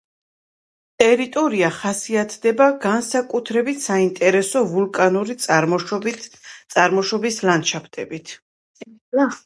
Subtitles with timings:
[1.01, 8.39] ტერიტორია ხასიათდება განსაკუთრებით საინტერესო ვულკანური წარმოშობის ლანდშაფტებით.